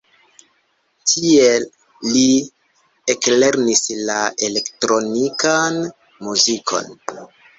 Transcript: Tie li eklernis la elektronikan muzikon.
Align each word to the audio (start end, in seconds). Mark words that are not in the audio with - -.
Tie 1.09 1.49
li 2.13 2.23
eklernis 3.15 3.83
la 4.09 4.17
elektronikan 4.47 5.77
muzikon. 6.29 6.91